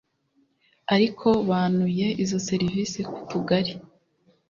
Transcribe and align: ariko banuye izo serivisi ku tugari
ariko 0.95 1.27
banuye 1.49 2.07
izo 2.23 2.39
serivisi 2.47 2.99
ku 3.11 3.19
tugari 3.29 3.73